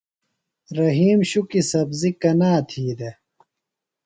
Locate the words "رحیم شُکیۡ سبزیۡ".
0.77-2.17